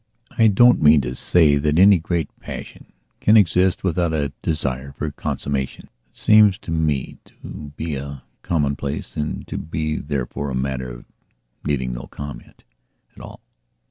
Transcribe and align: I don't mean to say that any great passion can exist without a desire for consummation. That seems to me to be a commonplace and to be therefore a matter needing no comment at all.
I 0.35 0.47
don't 0.47 0.81
mean 0.81 1.01
to 1.01 1.13
say 1.13 1.57
that 1.57 1.77
any 1.77 1.99
great 1.99 2.27
passion 2.39 2.91
can 3.19 3.37
exist 3.37 3.83
without 3.83 4.13
a 4.13 4.33
desire 4.41 4.93
for 4.93 5.11
consummation. 5.11 5.89
That 6.09 6.17
seems 6.17 6.57
to 6.57 6.71
me 6.71 7.19
to 7.25 7.71
be 7.77 7.93
a 7.97 8.23
commonplace 8.41 9.15
and 9.15 9.45
to 9.47 9.59
be 9.59 9.97
therefore 9.97 10.49
a 10.49 10.55
matter 10.55 11.05
needing 11.63 11.93
no 11.93 12.07
comment 12.07 12.63
at 13.15 13.21
all. 13.21 13.41